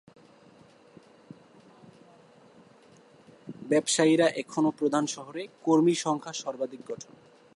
ব্যবসায়ীরা 3.69 4.27
এখনও 4.35 4.71
প্রধান 4.71 5.05
শহরে 5.05 5.43
কর্মী 5.63 5.95
সংখ্যা 5.95 6.33
সর্বাধিক 6.33 6.81
গঠন। 6.87 7.13